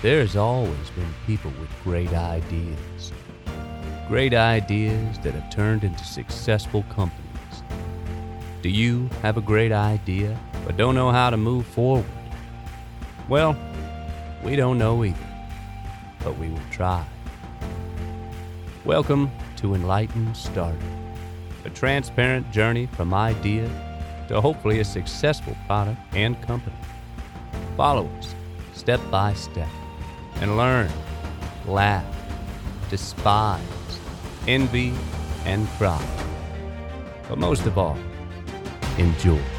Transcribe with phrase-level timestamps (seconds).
[0.00, 3.12] There's always been people with great ideas.
[4.06, 7.24] Great ideas that have turned into successful companies.
[8.62, 12.06] Do you have a great idea but don't know how to move forward?
[13.28, 13.58] Well,
[14.44, 15.18] we don't know either,
[16.22, 17.04] but we will try.
[18.84, 20.80] Welcome to Enlightened Startup,
[21.64, 23.68] a transparent journey from idea
[24.28, 26.76] to hopefully a successful product and company.
[27.76, 28.36] Follow us
[28.74, 29.68] step by step
[30.40, 30.90] and learn,
[31.66, 32.04] laugh,
[32.90, 33.60] despise,
[34.46, 34.94] envy,
[35.44, 36.02] and cry.
[37.28, 37.98] But most of all,
[38.96, 39.57] enjoy.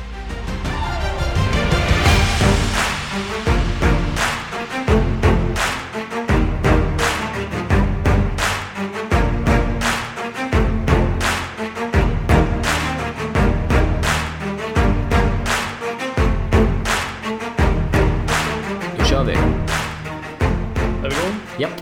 [21.60, 21.82] Japp.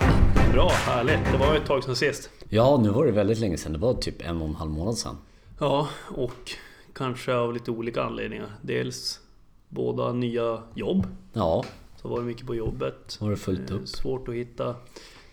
[0.52, 1.32] Bra, härligt.
[1.32, 2.30] Det var ett tag sedan sist.
[2.48, 3.72] Ja, nu var det väldigt länge sedan.
[3.72, 5.16] Det var typ en och en halv månad sedan.
[5.60, 6.50] Ja, och
[6.92, 8.52] kanske av lite olika anledningar.
[8.62, 9.20] Dels
[9.68, 11.06] båda nya jobb.
[11.32, 11.64] Ja,
[12.02, 13.16] Så var det mycket på jobbet.
[13.20, 13.88] har det fullt Eh, upp.
[13.88, 14.74] Svårt att hitta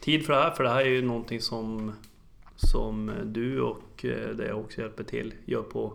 [0.01, 0.51] tid för det här.
[0.51, 1.91] För det här är ju någonting som,
[2.55, 5.93] som du och eh, det jag också hjälper till gör på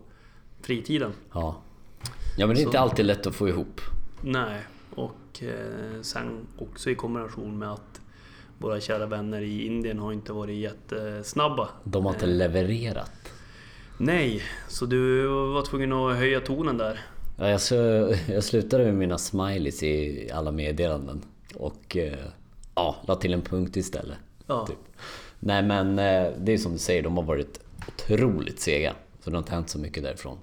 [0.63, 1.13] fritiden.
[1.33, 1.57] Ja.
[2.39, 2.83] Ja, men det är inte Så.
[2.83, 3.81] alltid lätt att få ihop.
[4.21, 4.63] Nej,
[4.95, 8.00] och eh, sen också i kombination med att
[8.61, 11.69] våra kära vänner i Indien har inte varit jättesnabba.
[11.85, 13.11] De har inte Eh, levererat.
[13.99, 17.01] Nej, så du var tvungen att höja tonen där.
[17.39, 17.61] Ja, jag,
[18.29, 21.23] jag slutade med mina smileys i alla meddelanden.
[21.55, 22.15] Och eh,
[22.75, 24.19] ja, la till en punkt istället.
[24.47, 24.67] Ja.
[24.67, 24.79] Typ.
[25.41, 28.93] Nej men eh, det är som du säger, de har varit otroligt sega.
[29.25, 30.39] Så det har inte hänt så mycket därifrån.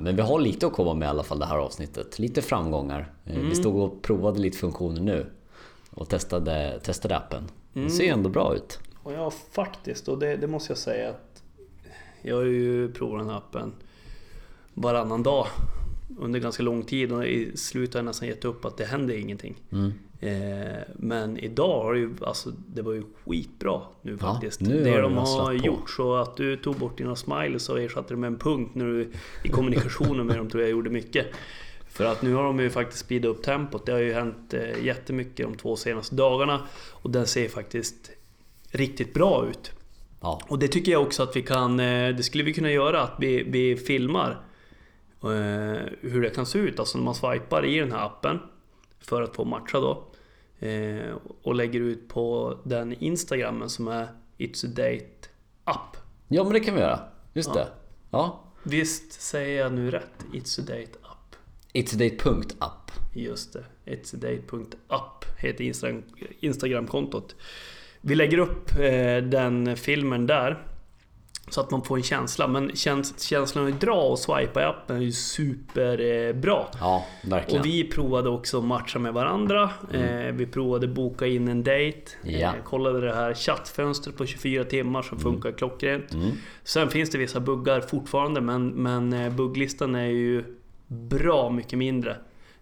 [0.00, 2.18] Men vi har lite att komma med i alla fall det här avsnittet.
[2.18, 3.12] Lite framgångar.
[3.24, 5.26] Eh, Vi stod och provade lite funktioner nu.
[5.96, 7.44] Och testade, testade appen.
[7.72, 8.78] Det ser ändå bra ut.
[9.02, 10.08] Och ja, faktiskt.
[10.08, 11.42] Och det, det måste jag säga att
[12.22, 13.72] jag har ju provat den här appen
[14.74, 15.46] varannan dag
[16.18, 19.14] under ganska lång tid och i slutet har jag nästan gett upp att det händer
[19.14, 19.56] ingenting.
[19.72, 19.92] Mm.
[20.20, 24.60] Eh, men idag har det ju, alltså det var ju skitbra nu Ja, faktiskt.
[24.60, 25.66] nu det har de har rasslat på.
[25.66, 25.90] gjort.
[25.90, 29.10] Så att du tog bort dina smileys och ersatte det med en punkt när du,
[29.44, 31.26] i kommunikationen med dem tror jag gjorde mycket.
[31.96, 33.86] För att nu har de ju faktiskt speedat upp tempot.
[33.86, 36.66] Det har ju hänt eh, jättemycket de två senaste dagarna.
[36.92, 38.10] Och den ser faktiskt
[38.70, 39.70] riktigt bra ut.
[40.20, 43.02] Ja, Och det tycker jag också att vi kan, eh, det skulle vi kunna göra,
[43.02, 44.30] att vi, vi filmar
[45.22, 45.28] eh,
[46.00, 46.78] hur det kan se ut.
[46.80, 48.38] Alltså när man swipar i den här appen
[49.00, 50.02] för att få matcha då.
[51.42, 54.08] Och lägger ut på den Instagrammen som är
[54.38, 55.28] It's a Date
[55.64, 55.96] App.
[56.28, 57.00] ja men det kan vi göra.
[57.32, 57.54] Just Ja.
[57.54, 57.68] det.
[58.10, 58.44] Ja.
[58.62, 60.24] Visst säger jag nu rätt?
[60.32, 61.15] It's a Date App.
[61.76, 62.90] It's a date.app.
[63.14, 63.64] Just det.
[63.84, 66.02] It's a Date.app heter Instagram,
[66.40, 67.34] Instagramkontot.
[68.00, 70.62] Vi lägger upp eh, den filmen där.
[71.48, 72.48] Så att man får en känsla.
[72.48, 76.60] Men käns känslan att dra och swipa i appen är ju superbra.
[76.60, 76.78] Eh.
[76.80, 77.60] Ja, verkligen.
[77.60, 79.70] och vi provade också matcha med varandra.
[79.92, 82.10] Eh, vi provade boka in en dejt.
[82.22, 82.40] Mm.
[82.40, 82.52] Ja.
[82.64, 86.14] Kollade det här chattfönstret på 24 timmar som funkar klockrent.
[86.14, 86.30] Mm.
[86.64, 90.55] Sen finns det vissa buggar fortfarande men, men bugglistan är ju
[90.88, 92.16] bra mycket mindre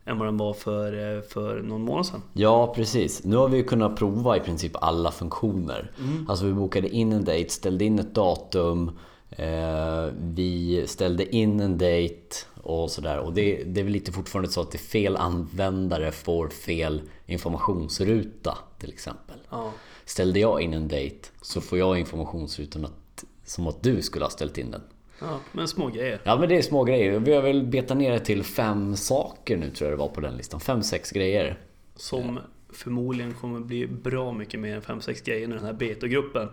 [0.04, 2.22] än vad den var för, eh, för någon månad sedan.
[2.32, 3.24] Ja, precis.
[3.24, 5.90] Nu har vi ju kunnat prova i princip alla funktioner.
[6.28, 8.98] Alltså vi bokade in en dejt, ställde in ett datum,
[9.30, 13.18] eh, vi ställde in en dejt och sådär.
[13.18, 17.02] Och det, det är väl lite fortfarande så att det är fel användare får fel
[17.26, 19.36] informationsruta till exempel.
[19.50, 19.70] Ja.
[20.04, 24.30] Ställde jag in en dejt så får jag informationsrutan att, som att du skulle ha
[24.30, 24.82] ställt in den.
[25.20, 26.20] Ja, men små grejer.
[26.24, 27.18] Ja men det är små grejer.
[27.18, 30.20] Vi har väl betat ner det till fem saker nu tror jag det var på
[30.20, 30.60] den listan.
[30.60, 31.58] Fem, sex grejer.
[31.96, 32.38] Som
[32.72, 36.48] förmodligen kommer bli bra mycket mer än 5-6 grejer när den här betagruppen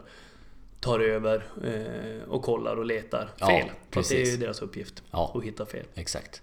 [0.79, 3.69] tar över eh, och kollar och letar Ja, fel.
[3.99, 5.31] Att det är ju deras uppgift Ja.
[5.35, 5.85] att hitta fel.
[5.95, 6.41] Exakt.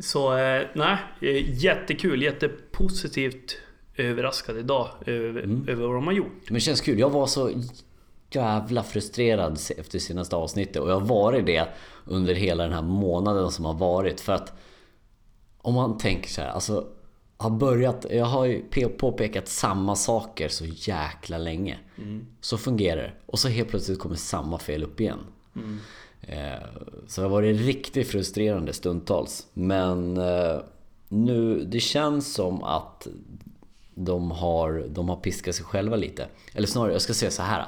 [0.00, 3.56] Så eh, nej, eh, jättekul, jättepositivt
[3.96, 5.68] överraskad idag över, Mm.
[5.68, 6.42] över vad de har gjort.
[6.46, 6.98] Men det känns kul.
[6.98, 7.62] Jag var så
[8.34, 11.68] jävla frustrerad efter senaste avsnittet och jag har varit det
[12.04, 14.20] under hela den här månaden som har varit.
[14.20, 14.52] För att
[15.58, 16.86] om man tänker så här, alltså
[17.36, 21.78] har börjat, jag har ju pe- påpekat samma saker så jäkla länge.
[22.40, 23.12] Så fungerar det.
[23.26, 25.18] Och så helt plötsligt kommer samma fel upp igen.
[26.22, 26.66] Eh,
[27.08, 29.46] Så det har varit riktigt frustrerande stundtals.
[29.52, 30.56] Men eh,
[31.08, 33.06] nu, det känns som att
[33.94, 36.26] de har, de har piskat sig själva lite.
[36.54, 37.66] Eller snarare, jag ska säga så här.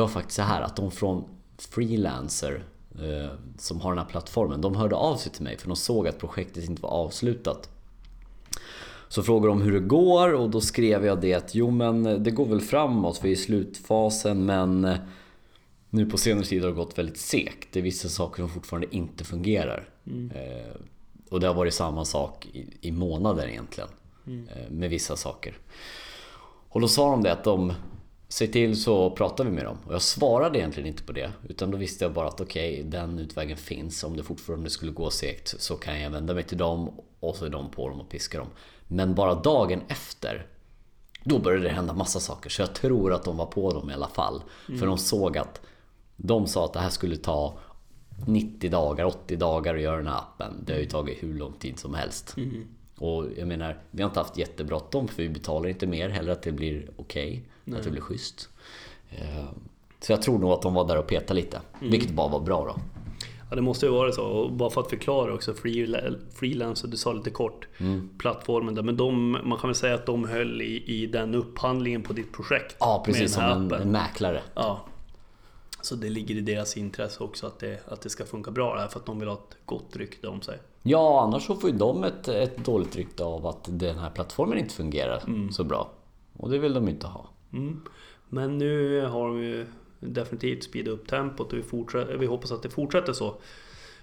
[0.00, 1.24] Det var faktiskt så här att de från
[1.58, 2.64] Freelancer
[2.94, 6.08] eh, som har den här plattformen, de hörde av sig till mig för de såg
[6.08, 7.68] att projektet inte var avslutat.
[9.08, 12.30] Så frågade de hur det går och då skrev jag det att jo men det
[12.30, 14.96] går väl framåt, vi är i slutfasen men eh,
[15.90, 17.68] nu på senare tid har det gått väldigt segt.
[17.72, 19.88] Det är vissa saker som fortfarande inte fungerar.
[20.06, 20.76] Eh,
[21.30, 23.90] och det har varit samma sak i, i månader egentligen.
[24.26, 25.58] Eh, med vissa saker.
[26.68, 27.72] Och då sa de det att de
[28.32, 29.78] Säg till så pratar vi med dem.
[29.86, 31.32] Och jag svarade egentligen inte på det.
[31.48, 34.04] Utan då visste jag bara att okej, okay, den utvägen finns.
[34.04, 36.90] Om det fortfarande skulle gå segt så kan jag vända mig till dem
[37.20, 38.48] och så är de på dem och piskar dem.
[38.88, 40.46] Men bara dagen efter
[41.24, 42.50] då började det hända massa saker.
[42.50, 44.42] Så jag tror att de var på dem i alla fall.
[44.78, 45.60] För de såg att
[46.16, 47.58] de sa att det här skulle ta
[48.26, 50.64] 90 dagar, 80 dagar att göra den här appen.
[50.66, 52.34] Det har ju tagit hur lång tid som helst.
[53.00, 56.08] Och jag menar, vi har inte haft jättebråttom för vi betalar inte mer.
[56.08, 57.42] Heller att det blir okej.
[57.66, 58.48] Okay, att det blir schysst.
[59.10, 59.44] Eh,
[60.00, 61.60] Så jag tror nog att de var där och petade lite.
[61.80, 62.76] Vilket bara var bra då.
[63.50, 64.24] Ja, det måste ju vara så.
[64.24, 68.08] Och bara för att förklara också, Freela- Freelancer, du sa lite kort, Mm.
[68.18, 68.82] plattformen där.
[68.82, 72.32] Men de, man kan väl säga att de höll i, i den upphandlingen på ditt
[72.32, 72.76] projekt.
[72.80, 74.42] Ja, precis som här en, en mäklare.
[74.54, 74.80] Ja.
[75.82, 78.88] Så det ligger i deras intresse också att det, att det ska funka bra där,
[78.88, 80.58] för att de vill ha ett gott rykte om sig.
[80.82, 84.58] Ja, annars så får ju de ett, ett dåligt rykte av att den här plattformen
[84.58, 85.22] inte fungerar
[85.52, 85.90] så bra.
[86.36, 87.28] Och det vill de inte ha.
[87.52, 87.80] Mm.
[88.28, 89.66] Men nu har de ju
[90.00, 93.34] definitivt speedat upp tempot och vi, fortsätter, vi hoppas att det fortsätter så.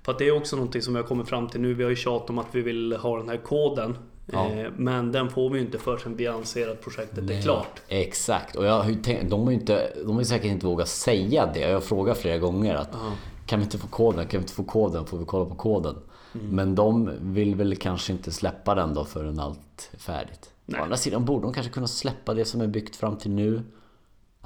[0.03, 1.73] För att det är också någonting som vi har kommit fram till nu.
[1.73, 3.97] Vi har ju tjatat om att vi vill ha den här koden.
[4.31, 4.51] Ja.
[4.51, 7.81] Eh, Men den får vi ju inte förrän vi anser att projektet är klart.
[7.87, 10.65] Exakt, och jag har ju tänkt, de har ju inte, de har ju säkert inte
[10.65, 11.59] vågat säga det.
[11.59, 12.95] Jag har frågat flera gånger att
[13.45, 15.95] kan vi inte få koden, kan vi inte få koden, får vi kolla på koden?
[16.33, 16.47] Mm.
[16.47, 20.53] Men de vill väl kanske inte släppa den då förrän allt är färdigt.
[20.65, 20.79] Nej.
[20.81, 23.61] Å andra sidan borde de kanske kunna släppa det som är byggt fram till nu.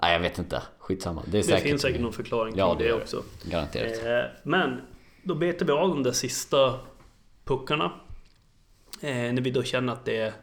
[0.01, 1.21] Nej jag vet inte, skitsamma.
[1.25, 3.01] Det, är Det säkert, finns säkert någon förklaring Ja, till det det, det.
[3.03, 3.23] också.
[3.43, 4.05] Garanterat.
[4.05, 4.81] Eh, Men
[5.23, 6.79] då betar vi av de där sista
[7.45, 7.91] puckarna.
[9.01, 10.33] Eh, När vi då känner att det är,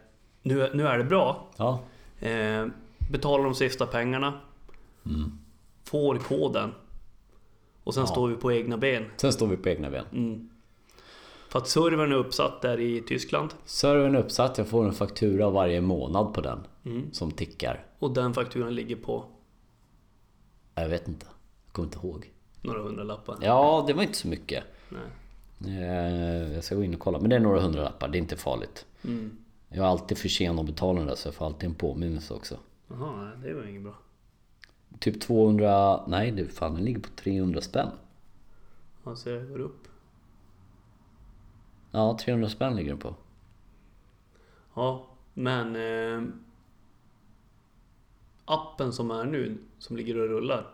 [0.41, 1.47] nu, är- nu är det bra.
[1.57, 1.79] Ja.
[2.19, 2.65] Eh,
[3.11, 4.39] betalar de sista pengarna.
[5.83, 6.71] Får koden.
[7.83, 8.07] Och sen Mm.
[8.09, 8.13] Ja.
[8.13, 9.05] står vi på egna ben.
[9.17, 10.05] Sen står vi på egna ben.
[10.13, 10.49] Mm.
[11.49, 13.53] För att servern är uppsatt där i Tyskland.
[13.65, 16.59] Servern är uppsatt, jag får en faktura varje månad på den.
[16.85, 17.11] Mm.
[17.13, 17.85] Som tickar.
[17.99, 19.25] Och den fakturan ligger på
[20.75, 21.25] Jag vet inte.
[21.65, 22.31] Jag kommer inte ihåg.
[22.61, 23.37] några hundralappar.
[23.41, 24.63] Ja, det var inte så mycket.
[24.89, 25.01] Nej.
[25.83, 28.37] Eh, Jag ska gå in och kolla, men det är några hundralappar, det är inte
[28.37, 28.85] farligt.
[29.03, 29.37] Mm.
[29.69, 32.33] Jag är alltid för sen att betala den där så jag får alltid en påminnelse
[32.33, 32.57] också.
[32.87, 33.93] Jaha, det var inget bra.
[34.99, 37.87] Typ 200, nej du fan den ligger på 300 spänn.
[39.03, 39.87] Alltså jag går upp.
[41.91, 43.15] Ja, 300 spänn ligger den på.
[44.73, 45.75] Ja, men...
[45.75, 46.21] Eh,
[48.45, 50.67] appen som är nu, som ligger och rullar.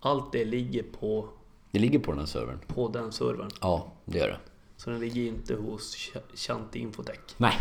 [0.00, 1.28] Allt det ligger på,
[1.70, 2.58] Det ligger på den här servern.
[2.66, 3.50] på den servern.
[3.60, 4.38] Ja, det gör det.
[4.76, 7.18] Så den ligger inte hos Ch- Chante Infotech.
[7.36, 7.54] Nej.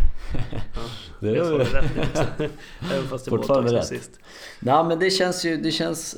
[0.54, 0.82] Ja,
[1.20, 2.40] Det jag är det rätt.
[2.94, 3.88] Även fast det Fortfarande rätt.
[3.88, 4.20] sist.
[4.60, 6.18] Nej men det känns ju, det känns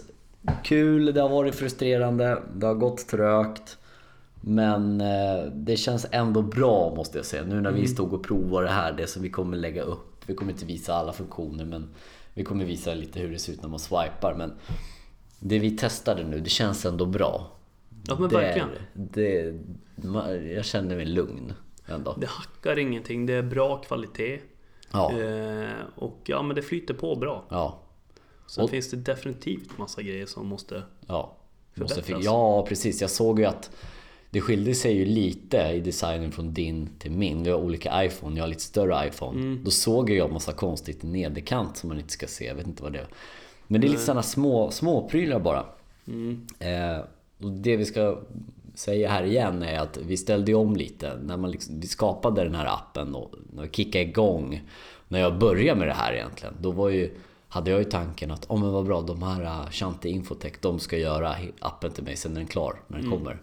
[0.64, 3.78] kul, det har varit frustrerande, det har gått trögt.
[4.42, 7.44] Men eh, det känns ändå bra måste jag säga.
[7.44, 10.24] Nu när vi stod och provade det här, det som vi kommer lägga upp.
[10.26, 11.90] Vi kommer inte visa alla funktioner men
[12.34, 14.36] vi kommer visa lite hur det ser ut när man swipar.
[14.38, 14.54] Men
[15.40, 17.52] det vi testade nu, det känns ändå bra.
[18.08, 18.70] Ja men det, verkligen.
[18.94, 19.56] Det,
[20.56, 21.54] jag känner mig lugn
[21.86, 22.16] ändå.
[22.18, 24.40] Det hackar ingenting, det är bra kvalitet.
[24.92, 27.44] Ja, Eh, och ja men det flyter på bra.
[27.50, 27.80] ja,
[28.48, 30.84] Sen Och- finns det definitivt massa grejer som måste...
[31.08, 31.34] ja.
[31.74, 32.20] Måste Förbättras.
[32.20, 33.02] fi- ja, precis.
[33.02, 33.72] Jag såg ju att
[34.38, 37.44] det skilde sig ju lite i designen från din till min.
[37.44, 39.58] Vi har olika iPhone, jag har lite större iPhone.
[39.64, 42.46] Då såg jag massa konstigt i nederkant som man inte ska se.
[42.46, 43.08] Jag vet inte vad det är.
[43.68, 45.66] Men det är lite sådana små, små prylar bara.
[46.60, 47.00] Eh,
[47.42, 48.20] och det vi ska
[48.74, 51.18] säga här igen är att vi ställde om lite.
[51.24, 54.62] När man liksom, vi skapade den här appen och när vi kickade igång.
[55.08, 56.54] När jag började med det här egentligen.
[56.62, 57.12] Då var ju,
[57.48, 60.80] hade jag ju tanken att oh, men vad bra, de här uh, Shanti Infotech de
[60.80, 63.42] ska göra appen till mig sen när den är klar, när den kommer.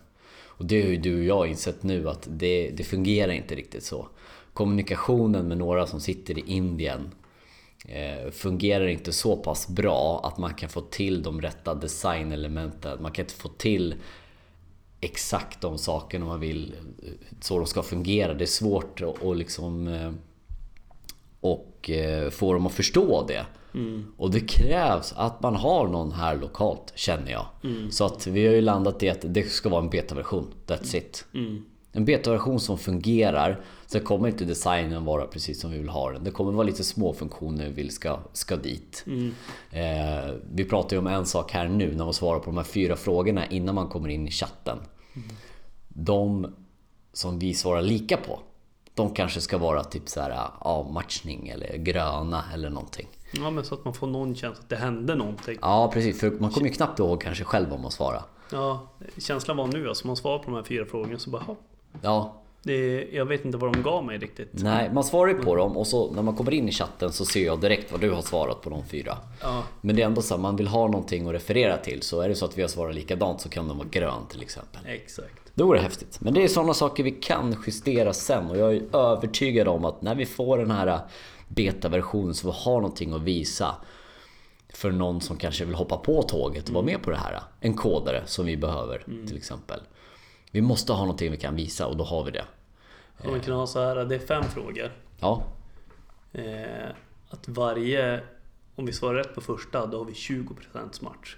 [0.56, 3.84] Och det har ju du och jag insett nu att det, det fungerar inte riktigt
[3.84, 4.08] så.
[4.52, 7.10] Kommunikationen med några som sitter i Indien
[7.88, 13.02] eh, fungerar inte så pass bra att man kan få till de rätta designelementen.
[13.02, 13.94] Man kan inte få till
[15.00, 17.08] exakt de sakerna man vill eh,
[17.40, 18.34] så de ska fungera.
[18.34, 20.12] Det är svårt att och liksom eh,
[21.40, 23.46] och eh, få dem att förstå det.
[24.16, 27.46] Och det krävs att man har någon här lokalt känner jag.
[27.90, 30.46] Så att vi har ju landat i att det ska vara en betaversion.
[30.66, 31.24] That's it.
[31.92, 33.60] En betaversion som fungerar.
[33.86, 36.24] Sen kommer inte designen vara precis som vi vill ha den.
[36.24, 39.04] Det kommer vara lite små funktioner vi vill ska, ska dit.
[39.70, 42.64] Eh, vi pratar ju om en sak här nu när man svarar på de här
[42.64, 44.78] fyra frågorna innan man kommer in i chatten.
[45.88, 46.54] De
[47.12, 48.38] som vi svarar lika på.
[48.94, 53.08] de kanske ska vara typ så här avmatchning eller gröna eller någonting.
[53.36, 55.58] Ja men så att man får någon känsla att det hände någonting.
[55.62, 58.22] Ja precis, för man kommer ju knappt ihåg kanske själv vad man svarar.
[58.50, 58.88] Ja,
[59.18, 61.44] känslan var nu alltså, man svarar på de här fyra frågorna så bara.
[62.02, 64.48] Ja, det, Jag vet inte vad de gav mig riktigt.
[64.52, 67.24] nej, man svarar ju på dem och så när man kommer in i chatten så
[67.24, 69.18] ser jag direkt vad du har svarat på de fyra.
[69.42, 72.20] Ja, Men det är ändå så att man vill ha någonting att referera till så
[72.20, 74.80] är det så att vi har svarat likadant så kan den vara grön till exempel.
[74.86, 75.40] exakt.
[75.54, 76.20] Det häftigt.
[76.20, 80.02] Men det är sådana saker vi kan justera sen och jag är övertygad om att
[80.02, 80.98] när vi får den här
[81.48, 83.76] betaversionen så vi har någonting att visa
[84.68, 87.40] för någon som kanske vill hoppa på tåget och vara med på det här.
[87.60, 89.80] En kodare som vi behöver till exempel.
[90.50, 92.44] Vi måste ha någonting vi kan visa och då har vi det.
[93.24, 94.92] Om man kan ha så här, det är fem frågor.
[95.20, 95.42] Ja,
[96.34, 96.88] Eh,
[97.30, 98.22] att varje...
[98.76, 101.36] Om vi svarar rätt på första, då har vi 20% match.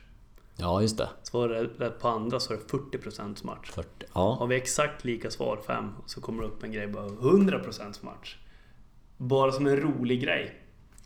[0.57, 1.09] ja just det.
[1.23, 3.71] Svarar rätt på andra så är det 40% match.
[3.71, 3.89] 40.
[4.15, 8.05] Ja, Har vi exakt lika svar fem så kommer det upp en grej bara 100%
[8.05, 8.37] match.
[9.17, 10.55] Bara som en rolig grej.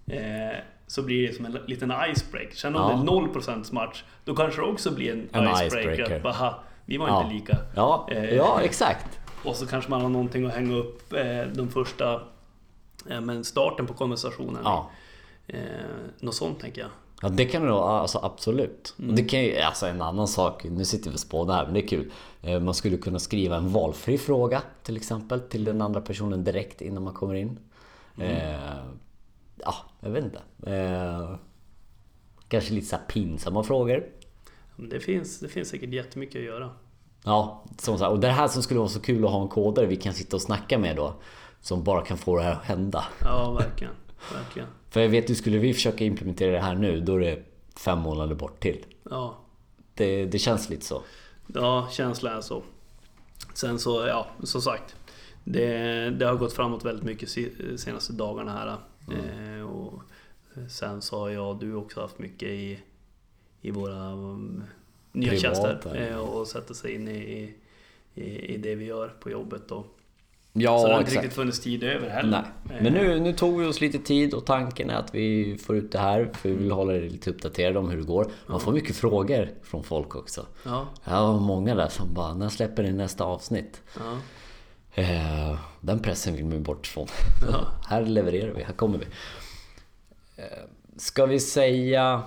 [0.07, 2.57] Eh, så blir det som en liten icebreaker.
[2.57, 2.89] Sen om Ja.
[2.97, 5.67] det är 0% match, då kanske det också blir en, En icebreaker.
[5.67, 6.17] icebreaker.
[6.17, 7.23] Att bara, "Ha, vi var Ja.
[7.23, 7.57] inte lika.
[7.75, 9.19] ja, Eh, ja exakt.
[9.45, 12.15] Och så kanske man har någonting att hänga upp eh, de första...
[13.11, 14.61] Eh, men starten på konversationen.
[14.65, 14.91] Ja.
[15.47, 15.59] Eh,
[16.21, 16.91] något sånt tänker jag.
[17.23, 18.95] Ja det kan det nog, alltså absolut.
[19.09, 21.75] Och det kan ju, alltså en annan sak, nu sitter vi och spånar här men
[21.75, 22.11] det är kul.
[22.43, 26.81] Eh, Man skulle kunna skriva en valfri fråga till exempel till den andra personen direkt
[26.81, 27.59] innan man kommer in.
[28.19, 28.85] Eh,
[29.57, 30.71] ja, jag vet inte.
[30.73, 31.35] Eh,
[32.49, 34.07] kanske lite så pinsamma frågor.
[34.77, 36.71] Det, finns, det finns säkert jättemycket att göra.
[37.25, 39.87] Ja, som här, och det här som skulle vara så kul att ha en kodare
[39.87, 41.15] vi kan sitta och snacka med då.
[41.61, 43.05] Som bara kan få det här att hända.
[43.25, 43.93] Ja, verkligen.
[44.35, 44.69] verkligen.
[44.91, 47.43] För jag vet ju, skulle vi försöka implementera det här nu då är det
[47.77, 48.85] fem månader bort till.
[49.11, 49.39] Ja,
[49.95, 51.03] Det, det känns lite så.
[51.55, 52.63] Ja, känslan är så.
[53.55, 54.95] Sen så, ja, som sagt.
[55.45, 58.77] Det, det har gått framåt väldigt mycket se- senaste dagarna här.
[59.59, 60.03] Eh, och
[60.69, 62.79] sen så har jag och du också haft mycket i,
[63.61, 64.65] i våra um,
[65.13, 66.11] nya Privata, tjänster.
[66.11, 67.55] Eh, och sätta sig in i,
[68.15, 68.23] i,
[68.55, 69.71] i det vi gör på jobbet.
[69.71, 69.87] Och,
[70.53, 72.45] Ja, så det har inte riktigt funnits tid över heller.
[72.65, 72.77] Nej.
[72.77, 75.77] Eh, Men nu, nu tog vi oss lite tid och tanken är att vi får
[75.77, 78.27] ut det här för vi vill hålla er lite uppdaterade om hur det går.
[78.47, 80.47] Man får mycket frågor från folk också.
[80.65, 83.83] Ja, Jag har många där som bara, när släpper ni nästa avsnitt?
[83.99, 84.19] ja,
[84.95, 87.07] Eh, den pressen vill man ju bort från.
[87.53, 87.67] Ja.
[87.89, 89.05] här levererar vi, här kommer vi.
[90.37, 90.45] Eh,
[90.97, 92.23] ska vi säga...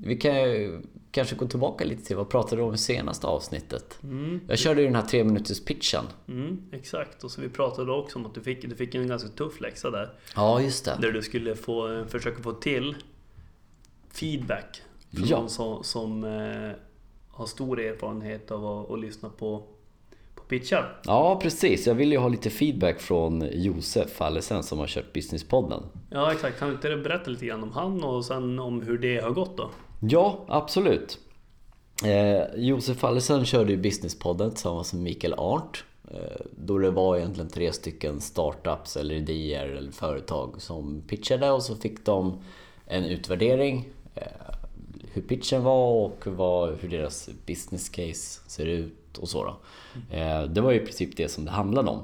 [0.00, 0.80] Vi kan ju
[1.10, 3.98] kanske gå tillbaka lite till vad pratade du om i senaste avsnittet?
[4.02, 6.04] mm, Jag körde ju den här tre minuters pitchen.
[6.28, 7.24] mm, exakt.
[7.24, 9.90] Och så vi pratade också om att du fick, du fick en ganska tuff läxa
[9.90, 10.12] där.
[10.36, 10.98] Ja, just det.
[11.00, 12.96] Där du skulle få, försöka få till
[14.12, 14.82] feedback
[15.16, 15.38] från Ja.
[15.40, 16.70] någon som, som eh,
[17.28, 19.62] har stor erfarenhet av att, att lyssna på
[20.48, 21.00] pitchar.
[21.04, 21.86] Ja, precis.
[21.86, 25.82] Jag vill ju ha lite feedback från Josef Allesen som har kört Businesspodden.
[26.10, 29.20] Ja exakt, kan du inte berätta lite grann om han och sen om hur det
[29.20, 29.70] har gått då?
[30.00, 31.18] Ja, absolut.
[32.04, 35.84] Eh, Josef Allesen körde ju Businesspodden tillsammans med Mikael Arndt.
[36.10, 41.62] Eh, då det var egentligen tre stycken startups eller idéer eller företag som pitchade och
[41.62, 42.42] så fick de
[42.86, 43.88] en utvärdering.
[44.14, 44.22] Eh,
[45.12, 49.56] hur pitchen var och vad, hur deras business case ser ut och så.
[50.10, 52.02] Eh, det var ju i princip det som det handlade om.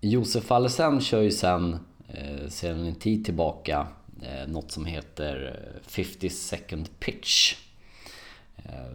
[0.00, 3.86] Josef Allesen kör ju sen, eh, sedan en tid tillbaka,
[4.22, 7.54] eh, något som heter eh, 50 second pitch.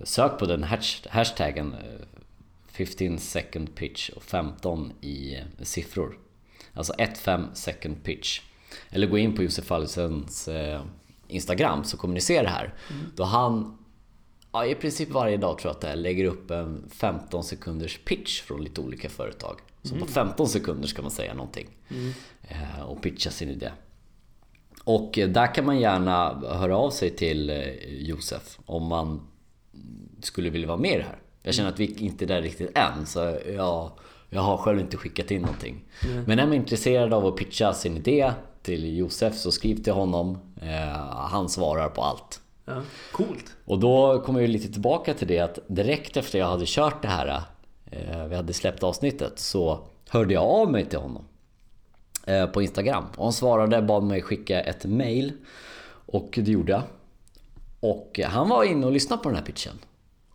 [0.03, 2.05] Sök på den hash- hashtaggen eh,
[2.67, 6.17] 15 second pitch och 15 i siffror.
[6.73, 8.41] Alltså 1-5 second pitch.
[8.89, 10.81] Eller gå in på Josef Allesens eh,
[11.27, 12.73] Instagram så kommer ni se det här.
[13.15, 13.77] Då han
[14.55, 18.41] ja, i princip varje dag tror jag att är, lägger upp en 15 sekunders pitch
[18.41, 19.59] från lite olika företag.
[19.83, 21.67] Så på 15 sekunder ska man säga någonting.
[22.41, 23.71] Eh, och pitcha sin idé.
[24.83, 27.57] Och eh, där kan man gärna höra av sig till eh,
[27.87, 29.27] Josef om man
[30.21, 31.19] skulle vilja vara med i det här.
[31.43, 33.91] Jag känner att vi inte är där riktigt än så jag,
[34.29, 35.83] jag har själv inte skickat in någonting.
[36.27, 38.31] Men är man intresserad av att pitcha sin idé
[38.61, 40.37] till Josef så skriv till honom.
[41.29, 42.41] Han svarar på allt.
[42.65, 42.81] Ja,
[43.11, 43.55] coolt!
[43.65, 47.07] Och då kommer vi lite tillbaka till det att direkt efter jag hade kört det
[47.07, 47.41] här,
[47.91, 49.79] eh, vi hade släppt avsnittet, så
[50.09, 51.25] hörde jag av mig till honom
[52.27, 53.03] eh, på Instagram.
[53.17, 55.33] Och han svarade, bad mig skicka ett mail
[56.05, 56.81] och det gjorde jag.
[57.79, 59.79] Och han var inne och lyssnade på den här pitchen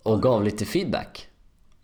[0.02, 1.28] och gav lite feedback.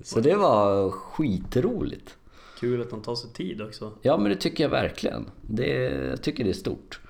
[0.05, 2.17] Så det var skitroligt.
[2.61, 3.93] Kul att han tar sig tid också.
[4.03, 5.31] Ja men det tycker jag verkligen.
[5.43, 5.69] Det,
[6.09, 7.01] jag tycker det är stort.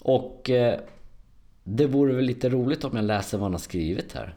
[0.00, 0.80] Och eh,
[1.68, 4.34] det vore väl lite roligt om jag läser vad han har skrivit här.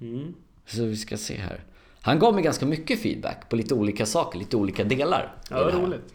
[0.00, 0.34] Mm.
[0.66, 1.60] Så vi ska se här.
[2.00, 5.34] Han gav mig ganska mycket feedback på lite olika saker, lite olika delar.
[5.50, 6.14] Ja, det roligt.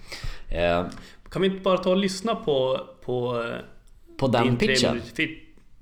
[0.50, 0.86] Eh,
[1.30, 3.46] Kan vi inte bara ta och lyssna på, på
[4.18, 5.02] på den pitchen.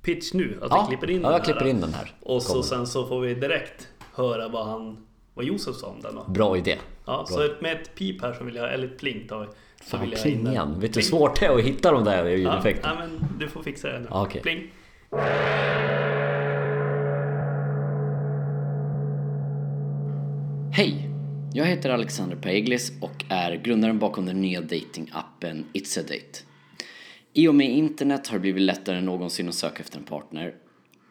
[0.02, 0.60] pitch nu?
[0.62, 1.46] Att Ja, vi klipper in ja, den jag här.
[1.46, 2.14] klipper in den här.
[2.22, 6.16] Och så sen så får vi direkt höra vad han vad Josef sa om den
[6.16, 6.24] då.
[6.28, 6.78] Bra idé.
[7.06, 9.46] Ja, så ett- med ett pip här så vill jag, eller ett pling vi.
[9.46, 9.48] Så
[9.86, 10.20] Fan, den.
[10.22, 10.72] plingan.
[10.80, 11.04] Vet du hur Pling.
[11.04, 12.96] svårt det är att hitta de där Ja, ljudeffekterna?
[13.00, 14.08] nej, men du får fixa det nu.
[14.10, 14.42] Ja, okej.
[14.42, 14.72] Pling.
[20.74, 21.10] Hej!
[21.54, 26.40] Jag heter Alexander Paeglis och är grundaren bakom den nya datingappen It's a Date.
[27.34, 30.54] I och med internet har det blivit lättare än någonsin att söka efter en partner.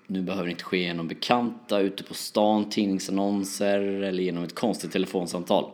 [0.06, 4.92] Nu behöver det inte ske genom bekanta, ute på stan, tidningsannonser eller genom ett konstigt
[4.92, 5.70] telefonsamtal.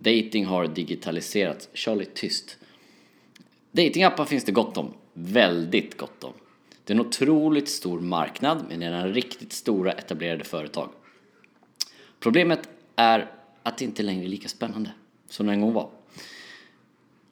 [0.00, 1.68] Dating har digitaliserats.
[1.72, 2.58] Kör lite tyst.
[3.72, 4.94] Datingappar finns det gott om.
[5.12, 6.32] Väldigt gott om.
[6.84, 10.88] Det är en otroligt stor marknad med redan riktigt stora etablerade företag.
[12.20, 13.30] Problemet är
[13.62, 14.90] att det inte längre är lika spännande
[15.28, 15.90] som det en gång var.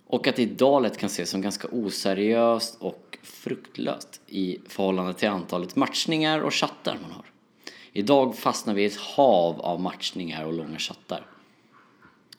[0.06, 5.28] Och att det idag lätt kan ses som ganska oseriöst och fruktlöst i förhållande till
[5.28, 7.24] antalet matchningar och chattar man har.
[7.92, 11.26] Idag fastnar vi i ett hav av matchningar och långa chattar.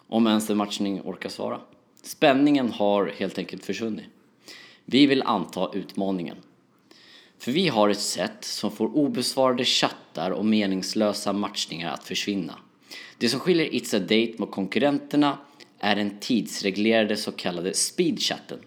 [0.09, 1.61] Om ens en matchning orkar svara.
[2.01, 4.05] Spänningen har helt enkelt försvunnit.
[4.85, 6.37] Vi vill anta utmaningen.
[7.37, 12.55] För vi har ett sätt som får obesvarade chattar och meningslösa matchningar att försvinna.
[13.17, 15.37] Det som skiljer It's a Date mot konkurrenterna
[15.79, 18.59] är den tidsreglerade så kallade speedchatten.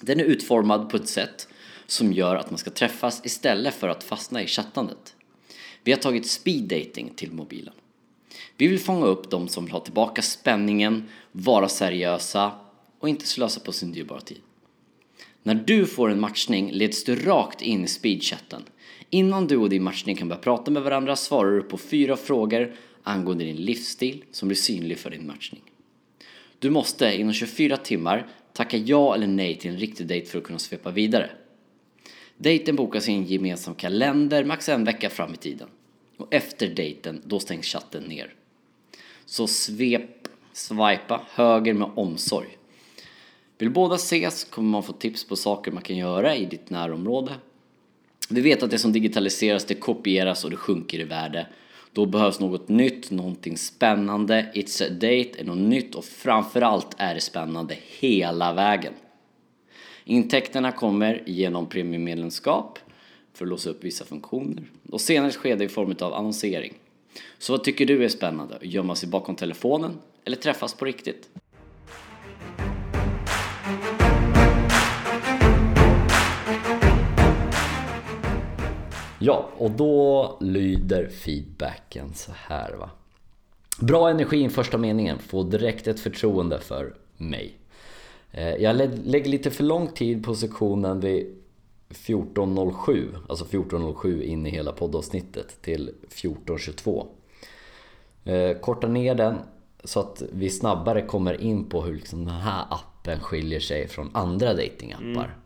[0.00, 1.48] Den är utformad på ett sätt
[1.86, 5.14] som gör att man ska träffas istället för att fastna i chattandet.
[5.84, 7.74] Vi har tagit speed dating till mobilen.
[8.56, 12.52] Vi vill fånga upp de som vill ha tillbaka spänningen, vara seriösa
[12.98, 14.40] och inte slösa på sin dyrbara tid.
[15.42, 18.62] När du får en matchning leds du rakt in i speedchatten.
[19.10, 22.74] Innan du och din matchning kan börja prata med varandra svarar du på fyra frågor
[23.02, 25.62] angående din livsstil som blir synlig för din matchning.
[26.58, 30.44] Du måste inom 24 timmar tacka ja eller nej till en riktig dejt för att
[30.44, 31.30] kunna svepa vidare.
[32.36, 35.68] Dejten bokas i en gemensam kalender max en vecka fram i tiden.
[36.16, 38.34] Och efter dejten, då stängs chatten ner.
[39.26, 42.58] Så svep, swipa höger med omsorg.
[43.58, 47.34] Vill båda ses kommer man få tips på saker man kan göra i ditt närområde.
[48.28, 51.46] Vi vet att det som digitaliseras det kopieras och det sjunker i värde.
[51.92, 54.52] Då behövs något nytt, någonting spännande.
[54.54, 58.92] It's a date är något nytt och framförallt är det spännande hela vägen.
[60.04, 62.78] Intäkterna kommer genom premiummedlemskap
[63.32, 66.74] för att låsa upp vissa funktioner och senare skede i form av annonsering.
[67.38, 68.58] Så vad tycker du är spännande?
[68.62, 71.28] Gömma sig bakom telefonen eller träffas på riktigt?
[79.18, 82.90] Ja, och då lyder feedbacken så här va.
[83.80, 87.56] Bra energi i första meningen, få direkt ett förtroende för mig.
[88.30, 91.42] Eh, jag lägger lite för lång tid på sektionen vid
[91.96, 97.06] 14.07, alltså 14.07 in i hela poddavsnittet till 14.22.
[98.24, 99.38] Eh, Korta ner den
[99.84, 104.10] så att vi snabbare kommer in på hur liksom den här appen skiljer sig från
[104.12, 105.36] andra datingappar.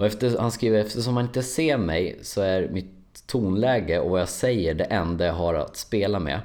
[0.00, 4.20] Och efter, han skriver eftersom man inte ser mig så är mitt tonläge och vad
[4.20, 6.40] jag säger det enda jag har att spela med.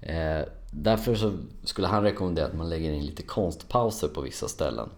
[0.00, 4.88] Eh, därför skulle han rekommendera att man lägger in lite konstpauser på vissa ställen.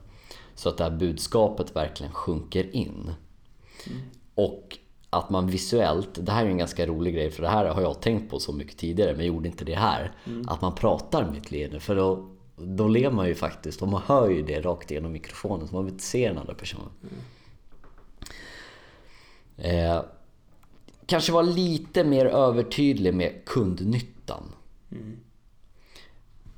[0.56, 3.14] Så att det här budskapet verkligen sjunker in.
[4.34, 4.78] Och
[5.10, 8.00] att man visuellt, det här är en ganska rolig grej för det här har jag
[8.00, 10.12] tänkt på så mycket tidigare men gjorde inte det här.
[10.46, 14.02] Att man pratar med ett leende för då, då ler man ju faktiskt och man
[14.06, 16.88] hör ju det rakt igenom mikrofonen så man vill inte se den andra personen.
[19.56, 20.02] Eh,
[21.06, 24.42] kanske vara lite mer övertydlig med kundnyttan.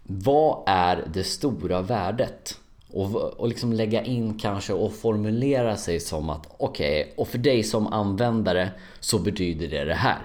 [0.02, 2.61] Vad är det stora värdet?
[2.98, 7.62] Och, och liksom lägga in kanske och formulera sig som att okej, och för dig
[7.62, 10.18] som användare så betyder det det här.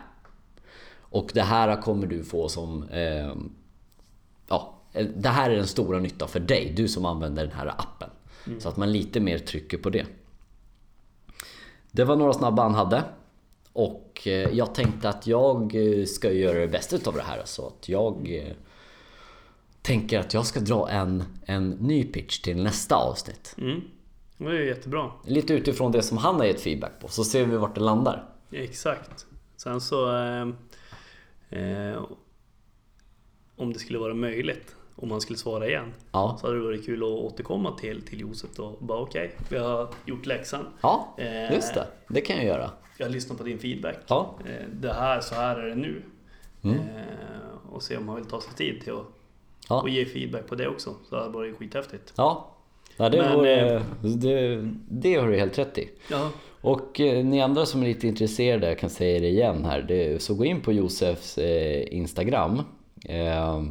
[1.00, 2.84] Och det här kommer du få som...
[2.90, 3.34] Eh,
[4.48, 4.74] ja,
[5.16, 8.10] det här är den stora nyttan för dig, du som använder den här appen.
[8.60, 10.06] Så att man lite mer trycker på det.
[11.92, 13.04] Det var några snabba han hade.
[13.74, 17.42] Och eh, jag tänkte att jag eh, ska göra det bästa utav det här.
[17.46, 18.54] Så att jag eh,
[19.84, 23.56] tänker att jag ska dra en, en ny pitch till nästa avsnitt.
[23.58, 23.82] Mm.
[24.38, 25.12] Det är jättebra.
[25.26, 28.30] Lite utifrån det som han har gett feedback på, så ser vi vart det landar.
[28.52, 29.26] Exakt.
[29.58, 30.16] Sen så...
[30.16, 30.48] Eh,
[31.50, 32.04] eh,
[33.56, 36.86] om det skulle vara möjligt, om han skulle svara igen, Ja, så hade det varit
[36.86, 40.66] kul att återkomma till, till Josef och Bara okej, vi har gjort läxan.
[40.82, 41.88] ja Eh, just det.
[42.08, 42.72] Det kan jag göra.
[42.98, 43.98] Jag har lyssnat på din feedback.
[44.08, 44.36] Ja.
[44.46, 46.04] Eh, det här, så här är det nu.
[46.62, 46.78] Mm.
[46.80, 49.06] Eh, och se om han vill ta sig tid till att
[49.70, 49.82] Ja.
[49.82, 50.96] och ge feedback på det också.
[51.10, 52.14] Så det hade varit skithäftigt.
[52.16, 52.56] Ja,
[52.98, 55.90] ja det, Men, vore, eh, det, det har du helt rätt i.
[56.12, 56.30] Ja.
[56.62, 60.22] Och eh, ni andra som är lite intresserade, jag kan säga det igen här, det,
[60.22, 62.62] så gå in på Josefs eh, Instagram
[63.06, 63.64] eh,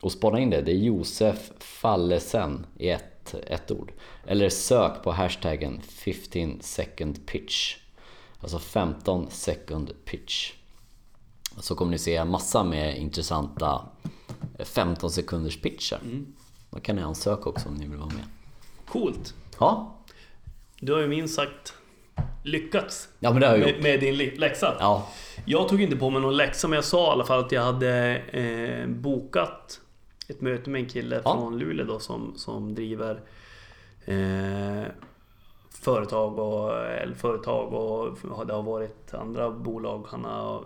[0.00, 0.62] och spana in det.
[0.62, 3.92] Det är Josef Fallesen i ett, ett ord.
[4.26, 7.76] Eller sök på hashtaggen 15 second pitch.
[8.40, 10.52] Alltså 15 second pitch.
[11.60, 13.88] Så kommer ni se massa med intressanta
[14.58, 15.98] 15 sekunders pitchar.
[16.70, 18.24] Då kan ni ansöka också om ni vill vara med.
[18.88, 19.34] Coolt.
[19.60, 19.94] Ja,
[20.80, 21.74] Du har ju minst sagt
[22.42, 23.82] lyckats ja men det har jag gjort.
[23.82, 24.76] med, med din läxa.
[24.80, 25.08] Ja,
[25.44, 27.62] Jag tog inte på mig någon läxa, men jag sa i alla fall att jag
[27.62, 29.80] hade eh, bokat
[30.28, 31.32] ett möte med en kille Ja.
[31.32, 33.20] från Luleå då som, som driver
[34.04, 34.84] eh,
[35.70, 40.64] företag och, eller företag och det har varit andra bolag han har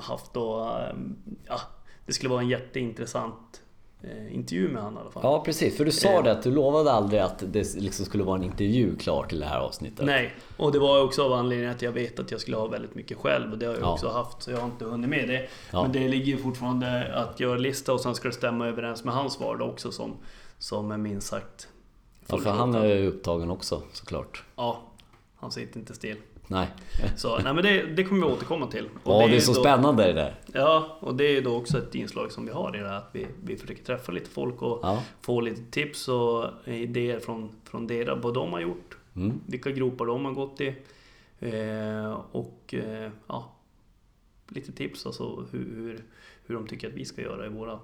[0.00, 0.94] haft och eh,
[1.46, 1.60] ja,
[2.10, 3.62] det skulle vara en jätteintressant
[4.02, 5.22] eh, intervju med han i alla fall.
[5.24, 8.36] Ja precis, för du sa det att du lovade aldrig att det liksom skulle vara
[8.36, 10.06] en intervju klar till det här avsnittet.
[10.06, 12.94] Nej, och det var också av anledningen att jag vet att jag skulle ha väldigt
[12.94, 13.92] mycket själv och det har jag Ja.
[13.92, 15.48] också haft så jag har inte hunnit med det.
[15.72, 15.82] Ja.
[15.82, 19.40] Men det ligger fortfarande att göra lista och sen ska det stämma överens med hans
[19.40, 20.16] vardag också som,
[20.58, 21.68] som är minst sagt
[22.26, 24.44] Ja, för han är ju upptagen också såklart.
[24.56, 24.80] Ja,
[25.36, 26.16] han sitter inte still.
[26.50, 26.68] Nej.
[27.16, 28.88] Så nej men det, det kommer vi återkomma till.
[29.02, 30.34] Och Ja, det är ju så då, spännande det där.
[30.52, 33.10] Ja, och det är då också ett inslag som vi har i det här att
[33.12, 35.02] vi, vi försöker träffa lite folk och Ja.
[35.20, 38.96] få lite tips och idéer från, från deras, vad de har gjort.
[39.16, 39.40] Mm.
[39.46, 40.74] Vilka gropar de har gått i.
[41.40, 43.52] Eh, och eh, ja,
[44.48, 46.04] lite tips alltså hur, hur,
[46.46, 47.78] hur de tycker att vi ska göra i våra...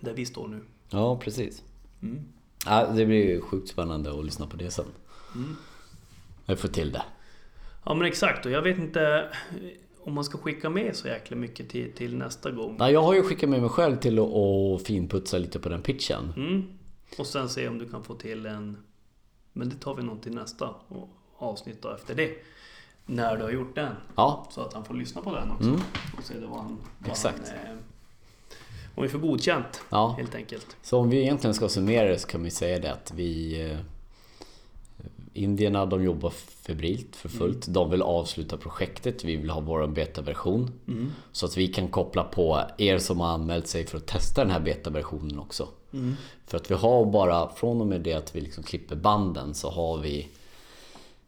[0.00, 0.60] Där vi står nu.
[0.90, 1.62] Ja, precis.
[2.02, 2.24] Mm.
[2.66, 4.84] Ja, det blir ju sjukt spännande att lyssna på det sen.
[5.34, 5.56] Mm.
[6.46, 7.02] Jag får till det.
[7.84, 9.28] Ja men exakt och jag vet inte
[10.04, 12.76] om man ska skicka med så jäkla mycket till, till nästa gång.
[12.78, 15.82] Nej, jag har ju skickat med mig själv till att att finputsa lite på den
[15.82, 16.32] pitchen.
[16.36, 16.78] Mm.
[17.18, 18.76] Och sen se om du kan få till en...
[19.52, 20.74] Men det tar vi nog till nästa
[21.38, 22.30] avsnitt då efter det.
[23.06, 23.94] När du har gjort den.
[24.16, 25.68] Ja, Så att han får lyssna på den också.
[25.68, 25.80] Mm.
[26.18, 26.78] Och se vad han...
[26.98, 27.48] Vad Exakt.
[27.48, 27.78] Han, eh,
[28.94, 30.14] om vi får godkänt ja.
[30.18, 30.76] helt enkelt.
[30.82, 33.78] Så om vi egentligen ska summera det så kan vi säga det att vi...
[35.34, 37.66] Indierna de jobbar febrilt för fullt.
[37.68, 39.24] De vill avsluta projektet.
[39.24, 40.70] Vi vill ha vår betaversion.
[40.88, 41.12] Mm.
[41.32, 44.50] Så att vi kan koppla på er som har anmält sig för att testa den
[44.50, 45.68] här betaversionen också.
[45.92, 46.14] Mm.
[46.46, 49.70] För att vi har bara, från och med det att vi liksom klipper banden så
[49.70, 50.28] har vi...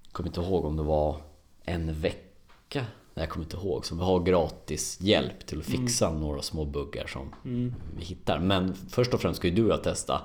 [0.05, 1.17] Jag kommer inte ihåg om det var
[1.65, 2.85] en vecka.
[3.15, 3.87] Nej, jag kommer inte ihåg.
[3.87, 7.75] Så vi har gratis hjälp till att fixa några små buggar som Mm.
[7.99, 8.39] vi hittar.
[8.39, 10.23] Men först och främst ska ju du och jag testa.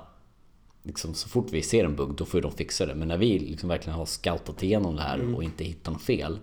[0.82, 2.94] Liksom, så fort vi ser en bugg då får de fixa det.
[2.94, 6.38] Men när vi liksom verkligen har scoutat igenom det här och inte hittar något fel.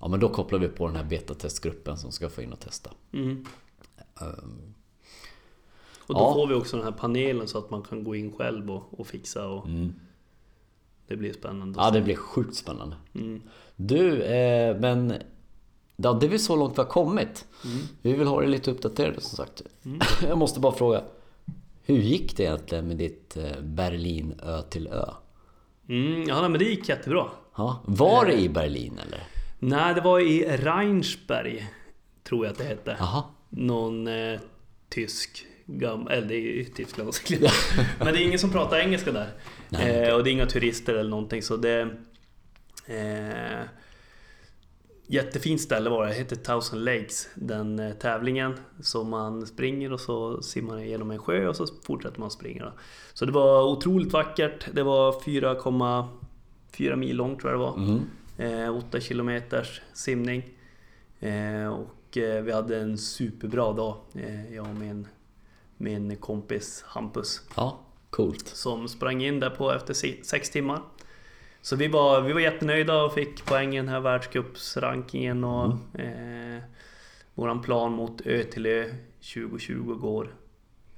[0.00, 2.90] Ja men då kopplar vi på den här betatestgruppen som ska få in och testa.
[3.12, 3.46] Mm.
[4.20, 4.74] Ehm,
[6.06, 6.34] Och då Ja.
[6.34, 9.06] får vi också den här panelen så att man kan gå in själv och, och
[9.06, 9.94] fixa och mm.
[11.06, 11.78] det blir spännande.
[11.80, 12.96] Ja det blir sjukt spännande.
[13.14, 13.42] Mm.
[13.76, 15.14] Du, eh, men...
[15.96, 17.46] Ja, det är väl så långt vi har kommit.
[17.64, 17.78] Mm.
[18.02, 19.62] Vi vill ha det lite uppdaterade som sagt.
[19.84, 20.00] Mm.
[20.28, 21.02] Jag måste bara fråga.
[21.86, 25.04] Hur gick det egentligen med ditt eh, Berlin ö till ö?
[25.88, 27.26] Mm, ja men det gick jättebra.
[27.56, 29.22] Ja, var det i Berlin eller?
[29.58, 31.66] Nej, det var i Rheinsberg,
[32.24, 32.96] tror jag att det hette.
[32.98, 33.24] Jaha.
[33.48, 34.40] Någon eh,
[34.88, 36.08] tysk gam...
[36.08, 37.52] Eller det är ju Tyskland såklart.
[37.98, 39.30] Men det är ingen som pratar engelska där.
[39.68, 41.80] Nej, eh, och det är inga turister eller någonting så det...
[42.86, 43.62] Eh,
[45.06, 46.08] jättefint ställe var det.
[46.12, 47.28] Det heter Thousand Lakes.
[47.34, 48.54] Den eh, tävlingen.
[48.80, 52.72] som man springer och så simmar man igenom en sjö och så fortsätter man springa.
[53.14, 54.66] Så det var otroligt vackert.
[54.72, 57.76] Det var 4,4 mil långt tror jag det var.
[58.38, 58.64] Mm.
[58.64, 60.42] Eh, 8 kilometers simning.
[61.20, 65.08] Eh, och eh, vi hade en superbra dag, eh, jag och min,
[65.76, 67.40] min kompis Hampus.
[67.56, 68.48] Ja, coolt.
[68.48, 70.82] Som sprang in där på efter si- sex timmar.
[71.66, 76.62] Så vi var, vi var jättenöjda och fick poäng i den här världscupsrankingen och eh,
[77.34, 78.90] våran plan mot Ö till Ö
[79.34, 80.34] 2020 går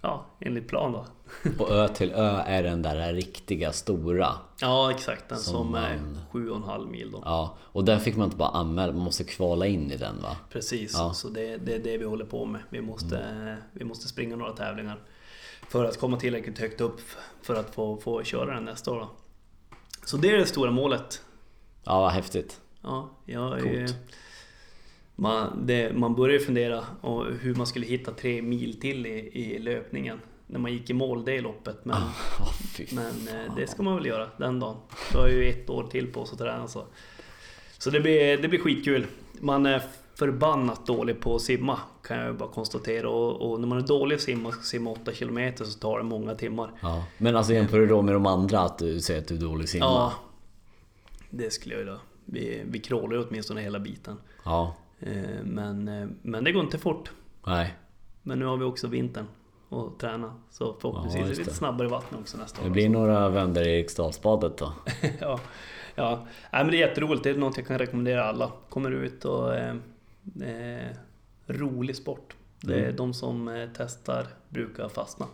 [0.00, 1.07] ja, enligt plan då.
[1.59, 4.28] Och ö till ö är den där riktiga stora.
[4.61, 7.22] Ja exakt, den Som som, är man- 7,5 mil då.
[7.24, 10.37] Ja, och den fick man inte bara anmäla, man måste kvala in i den va?
[10.50, 11.12] Precis, Ja.
[11.14, 12.61] så det, det är det vi håller på med.
[12.70, 15.00] Vi måste, vi måste springa några tävlingar
[15.68, 17.00] för att komma tillräckligt högt upp
[17.42, 18.98] för att få, få köra den nästa år.
[18.98, 19.09] Då.
[20.09, 21.23] Så det är det stora målet.
[21.85, 22.61] Ja, vad häftigt.
[22.83, 23.97] Ja, jag, Coolt.
[25.16, 29.59] man, det, man börjar fundera på hur man skulle hitta tre mil till i, i
[29.59, 31.85] löpningen när man gick i mål det loppet.
[31.85, 31.97] Men,
[32.77, 34.77] fy men eh, det ska man väl göra den dagen.
[35.12, 36.85] Du har ju ett år till på sig att träna så.
[37.79, 39.07] Så det blir, det blir skitkul.
[39.40, 39.83] Man är
[40.18, 41.78] förbannat dålig på att simma.
[42.02, 43.11] Kan jag bara konstatera.
[43.11, 46.04] Och, och när man är dålig att simma, ska simma 8 km så tar det
[46.04, 46.70] många timmar.
[46.83, 47.04] Ja.
[47.18, 49.68] Men alltså jämför du då med de andra att du säger att du är dålig
[49.68, 49.85] simma?
[49.85, 50.12] Ja,
[51.31, 51.98] det skulle jag vilja.
[52.24, 54.16] Vi, vi krålar ju åtminstone hela biten.
[54.44, 54.74] Ja.
[55.00, 55.12] Eh,
[55.44, 57.11] Men, eh, men det går inte fort.
[57.46, 57.74] Nej.
[58.22, 59.26] Men nu har vi också vintern
[59.68, 60.35] och träna.
[60.50, 61.57] Så förhoppningsvis Ja, är det lite det.
[61.57, 62.72] snabbare i vattnet också nästa Det år.
[62.72, 64.72] blir några vändor i Eriksdalsbadet då.
[65.20, 65.40] ja,
[65.94, 66.26] ja.
[66.52, 67.24] Nej, men det är jätteroligt.
[67.24, 68.52] Det är något jag kan rekommendera alla.
[68.68, 69.54] Kommer ut och...
[69.54, 69.74] Eh,
[70.42, 70.96] eh,
[71.46, 72.34] rolig sport.
[72.60, 72.96] Det är Mm.
[72.96, 75.26] de som eh, testar brukar fastna.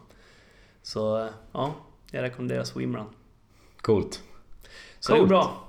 [0.82, 1.74] Så eh, ja,
[2.10, 3.06] jag rekommenderar swimrun.
[3.80, 4.22] Coolt.
[5.00, 5.28] Så det går Coolt.
[5.28, 5.64] bra.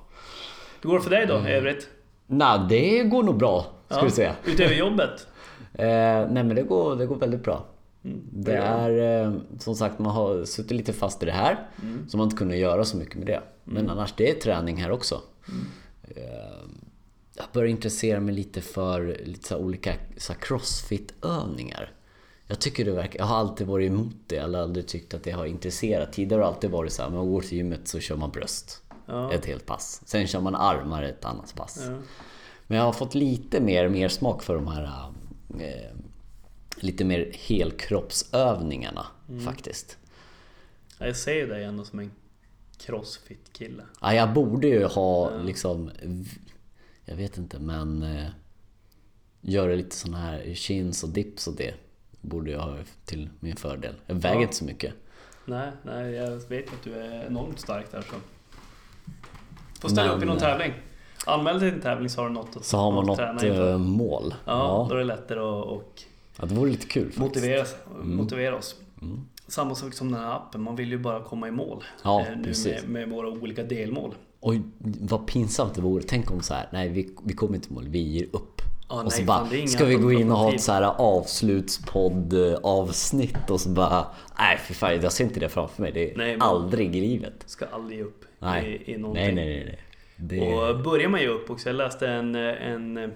[0.81, 1.89] Hur går det för dig då, i övrigt?
[2.27, 3.65] Nej, det går nog bra.
[3.89, 4.31] Ska vi se.
[4.45, 5.27] Utöver jobbet?
[5.77, 5.87] Eh,
[6.31, 7.65] nej men det går, det går väldigt bra.
[8.03, 8.21] Mm.
[8.31, 11.67] Det är eh, som sagt, man har suttit lite fast i det här.
[11.83, 12.09] Mm.
[12.09, 13.41] Så man inte kunnat göra så mycket med det.
[13.63, 15.21] Men annars, det är träning här också.
[15.49, 15.65] Mm.
[16.03, 16.63] Eh,
[17.35, 21.91] jag börjar intressera mig lite för lite så olika så crossfit-övningar.
[22.47, 25.31] Jag tycker det verkar, jag har alltid varit emot det, eller aldrig tyckt att det
[25.31, 26.13] har intresserat.
[26.13, 28.81] Tidigare har det alltid varit så här, man går till gymmet så kör man bröst.
[29.05, 29.33] Ja.
[29.33, 30.01] Ett helt pass.
[30.05, 31.79] Sen kör man armar ett annat pass.
[31.85, 31.97] Ja.
[32.67, 35.11] Men jag har fått lite mer, mer smak för de här
[35.59, 35.91] eh,
[36.75, 39.05] lite mer helkroppsövningarna
[39.45, 39.97] faktiskt.
[40.99, 42.11] Ja, Jag ser ju dig ändå som en
[42.77, 43.83] crossfit-kille.
[44.01, 45.91] Ja, jag borde ju ha liksom,
[47.05, 48.27] jag vet inte men eh,
[49.41, 51.73] göra lite såna här chins och dips och det
[52.21, 53.95] borde jag ha till min fördel.
[54.07, 54.41] Jag väger Ja.
[54.41, 54.93] inte så mycket.
[55.45, 58.15] Nej, nej, jag vet att du är enormt stark där så.
[59.81, 60.73] Får ställa Men, upp i någon eh, tävling.
[61.25, 63.45] Anmäl dig till en tävling så har du något att Så har man något träna
[63.47, 63.71] inför.
[63.71, 64.33] eh, mål.
[64.45, 66.03] Ja, då Ja, är det lättare att och
[66.39, 67.19] ja, det vore lite kul faktiskt.
[67.19, 67.65] motivera,
[68.03, 68.75] motivera oss.
[69.01, 69.21] Mm.
[69.47, 71.83] Samma sak som den här appen, man vill ju bara komma i mål.
[72.03, 72.81] Ja, eh, nu precis.
[72.83, 74.15] med, med våra olika delmål.
[74.47, 74.61] Oj,
[75.01, 76.03] vad pinsamt det vore.
[76.03, 78.61] Tänk om så här, nej vi, vi kommer inte mål, vi ger upp.
[78.89, 80.83] Ja, och så nej, bara, fan, ska vi gå in och ha ett så här
[80.97, 84.07] avslutspodd avsnitt och så bara,
[84.39, 85.91] nej för fan jag ser inte det framför mig.
[85.91, 87.33] Det är Nej, aldrig i livet.
[87.45, 89.23] Ska aldrig ge upp Nej, i, i någonting.
[89.23, 89.65] nej, nej, nej.
[89.65, 89.79] nej.
[90.17, 90.55] Det...
[90.55, 91.69] Och börjar man ge upp också.
[91.69, 93.11] Jag läste en, en,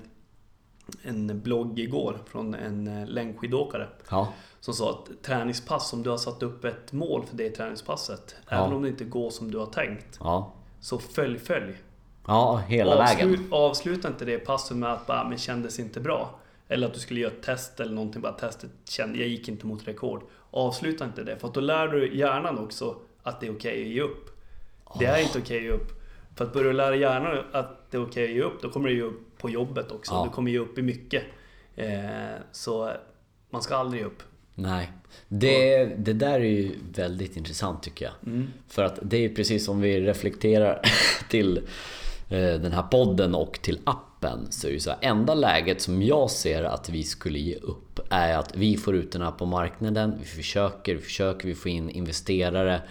[1.03, 3.87] en blogg igår från en längdskidåkare.
[4.09, 8.35] Ja, Som sa att träningspass, om du har satt upp ett mål för det träningspasset.
[8.49, 8.57] Ja.
[8.57, 10.17] Även om det inte går som du har tänkt.
[10.19, 11.73] ja, Så följ, följ.
[12.27, 13.29] ja, hela vägen.
[13.29, 16.39] Avslut, avsluta inte det passet med att bara, men kändes inte bra.
[16.67, 19.65] Eller att du skulle göra ett test eller någonting, bara testet kände, jag gick inte
[19.65, 20.23] mot rekord.
[20.51, 23.89] Avsluta inte det, för att då lär du hjärnan också att det är okej att
[23.89, 24.29] ge upp.
[24.99, 26.01] Det är inte okej att ge upp.
[26.35, 28.89] För att börja du lära hjärnan att det är okej att ge upp, då kommer
[28.89, 30.13] du ge upp på jobbet också.
[30.13, 30.23] Ja.
[30.23, 31.23] Du kommer ge upp i mycket.
[31.75, 31.89] Eh,
[32.51, 32.91] så
[33.49, 34.23] man ska aldrig ge upp.
[34.55, 34.91] Nej.
[35.27, 38.33] Det, det där är ju väldigt intressant tycker jag.
[38.33, 38.47] Mm.
[38.67, 40.81] För att det är ju precis som vi reflekterar
[41.29, 41.57] till
[42.29, 44.47] eh, den här podden och till appen.
[44.49, 47.99] Så är det så här, enda läget som jag ser att vi skulle ge upp
[48.09, 50.13] är att vi får ut den här på marknaden.
[50.19, 52.81] Vi försöker, vi försöker, vi får in investerare.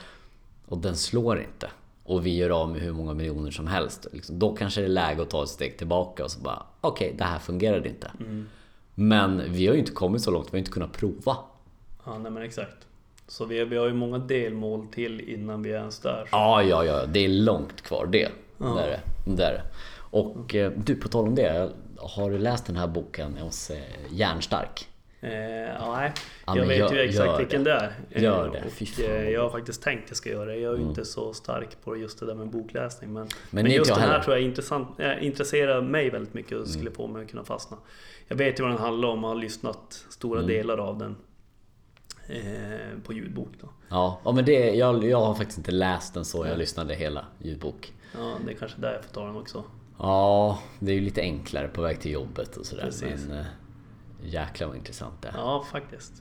[0.66, 1.70] Och den slår inte.
[2.04, 4.06] Och vi gör av med hur många miljoner som helst.
[4.12, 7.14] Liksom, Då kanske det är läge att ta ett steg tillbaka och så bara okej,
[7.18, 8.10] det här fungerade inte.
[8.94, 11.36] Men vi har ju inte kommit så långt, vi har inte kunnat prova.
[12.08, 12.76] Ja, nej men exakt.
[13.26, 16.28] Så vi, vi har ju många delmål till innan vi är ens där.
[16.32, 18.28] Ja, ja, ja, det är långt kvar det.
[18.58, 18.66] Ja.
[18.66, 19.00] Det är det.
[19.36, 19.62] det, är det.
[20.10, 21.70] Och eh, du, på tal om det.
[21.96, 23.76] Har du läst den här boken hos eh,
[24.10, 24.88] Järnstark?
[25.20, 25.72] Eh, nej.
[25.80, 26.12] Ja,
[26.46, 27.72] jag men vet gör- ju exakt vilken det.
[27.72, 27.92] är.
[28.10, 29.04] Eh, Gör det.
[29.24, 30.56] Och, jag har faktiskt tänkt att jag ska göra det.
[30.56, 33.12] Jag är ju inte så stark på just det där med bokläsning.
[33.12, 34.88] Men, men, inte just den här tror jag intressant,
[35.20, 36.62] intresserar mig väldigt mycket Mm.
[36.62, 37.76] och skulle få mig att kunna fastna.
[38.28, 40.48] Jag vet ju vad den handlar om och har lyssnat stora Mm.
[40.48, 41.16] delar av den
[42.28, 43.48] eh, på ljudbok.
[43.60, 43.68] Då.
[43.88, 46.46] Ja, ja men det, jag, jag har faktiskt inte läst den så.
[46.46, 47.92] Jag lyssnade hela ljudbok.
[48.14, 49.64] Ja, det är kanske där jag får ta den också.
[49.98, 52.84] Ja, det är ju lite enklare på väg till jobbet och sådär.
[52.84, 53.26] Precis.
[53.28, 53.46] Men eh,
[54.22, 55.32] jäklar vad intressant det är.
[55.36, 56.12] Ja, faktiskt.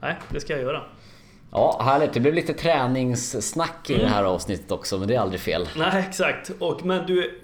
[0.00, 0.82] Nej, det ska jag göra.
[1.50, 2.12] Ja, härligt.
[2.12, 5.68] Det blev lite träningssnack i det här avsnittet också, men det är aldrig fel.
[5.76, 6.50] Nej, exakt.
[6.58, 7.40] Och, men du,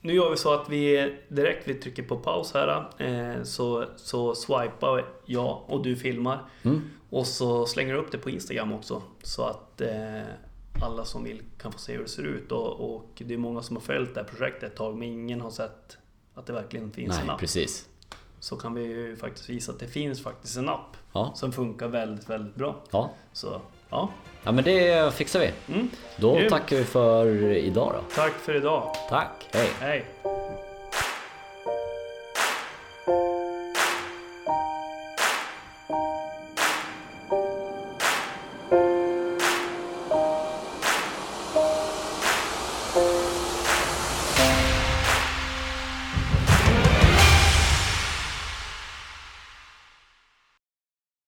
[0.00, 2.86] nu gör vi så att vi direkt vi trycker på paus här.
[2.98, 6.44] Eh, så, så swipar jag och du filmar.
[7.10, 9.02] Och så slänger du upp det på Instagram också.
[9.22, 10.22] Så att eh,
[10.82, 12.52] alla som vill kan få se hur det ser ut.
[12.52, 15.40] Och, och det är många som har följt det här projektet ett tag, men ingen
[15.40, 15.96] har sett
[16.34, 17.40] att det verkligen finns en Nej, app.
[17.40, 17.88] precis.
[18.40, 21.88] Så kan vi ju faktiskt visa att det finns faktiskt en app Ja, som funkar
[21.88, 22.76] väldigt, väldigt bra.
[22.90, 23.10] ja.
[23.32, 24.08] Så ja,
[24.44, 25.74] ja men det fixar vi.
[25.74, 25.88] mm.
[26.16, 26.50] Då Grymt.
[26.50, 28.14] tackar vi för idag då.
[28.14, 28.94] tack för idag.
[29.08, 29.68] Tack, hej.
[29.80, 30.06] Hej!